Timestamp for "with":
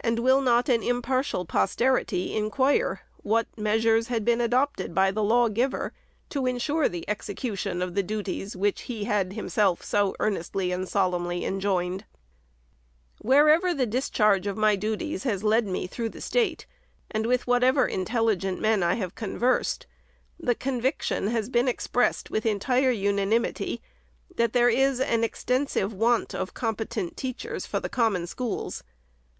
17.14-17.46, 22.28-22.44